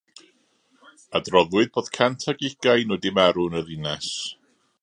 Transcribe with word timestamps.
Adroddwyd 1.19 1.69
bod 1.75 1.91
cant 1.97 2.27
ac 2.33 2.43
ugain 2.49 2.95
wedi 2.97 3.15
marw 3.19 3.47
yn 3.51 3.59
y 3.61 3.63
ddinas. 3.69 4.13